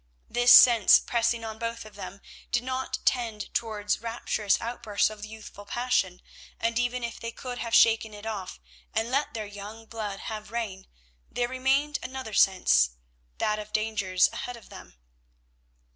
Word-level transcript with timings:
This 0.27 0.51
sense 0.51 0.97
pressing 0.97 1.45
on 1.45 1.59
both 1.59 1.85
of 1.85 1.93
them 1.93 2.21
did 2.51 2.63
not 2.63 2.97
tend 3.05 3.53
towards 3.53 4.01
rapturous 4.01 4.59
outbursts 4.59 5.11
of 5.11 5.25
youthful 5.25 5.67
passion, 5.67 6.23
and 6.59 6.79
even 6.79 7.03
if 7.03 7.19
they 7.19 7.29
could 7.31 7.59
have 7.59 7.75
shaken 7.75 8.11
it 8.11 8.25
off 8.25 8.59
and 8.95 9.11
let 9.11 9.35
their 9.35 9.45
young 9.45 9.85
blood 9.85 10.21
have 10.21 10.49
rein, 10.49 10.87
there 11.29 11.47
remained 11.47 11.99
another 12.01 12.33
sense—that 12.33 13.59
of 13.59 13.71
dangers 13.73 14.27
ahead 14.33 14.57
of 14.57 14.69
them. 14.69 14.95